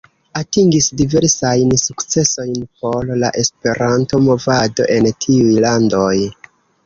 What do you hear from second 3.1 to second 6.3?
la Esperanto-movado en tiuj landoj.